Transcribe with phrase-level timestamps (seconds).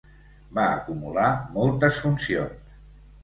[0.59, 1.27] Va acumular
[1.57, 2.73] moltes funcions.